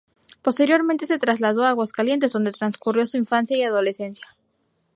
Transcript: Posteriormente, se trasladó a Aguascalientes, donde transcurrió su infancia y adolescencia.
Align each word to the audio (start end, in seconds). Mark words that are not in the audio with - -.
Posteriormente, 0.41 1.05
se 1.05 1.19
trasladó 1.19 1.61
a 1.63 1.69
Aguascalientes, 1.69 2.31
donde 2.31 2.51
transcurrió 2.51 3.05
su 3.05 3.17
infancia 3.17 3.55
y 3.55 3.61
adolescencia. 3.61 4.35